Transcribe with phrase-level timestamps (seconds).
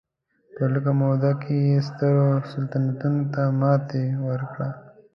[0.55, 4.69] په لږه موده کې یې سترو سلطنتونو ته ماتې ورکړه.